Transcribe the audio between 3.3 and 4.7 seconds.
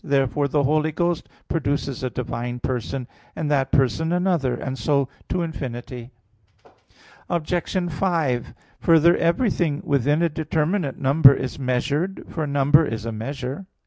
and that person another;